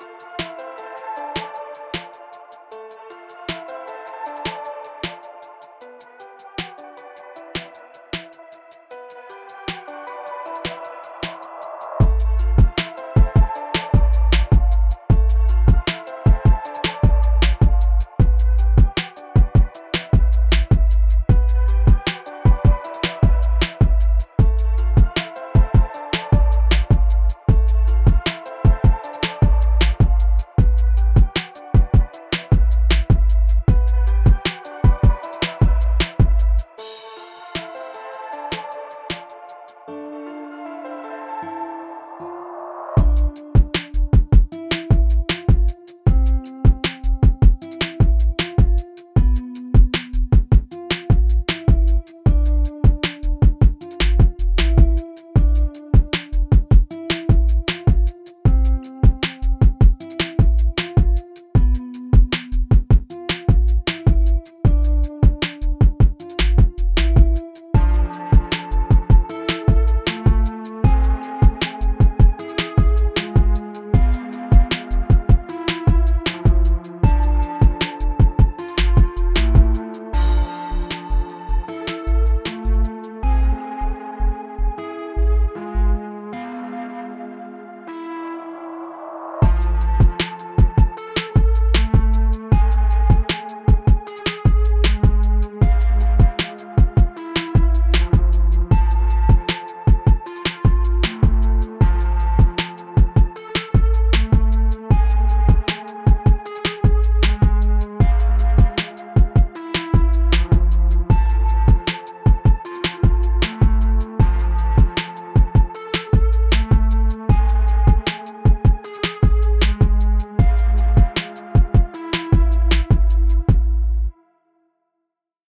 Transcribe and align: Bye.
Bye. 0.00 0.47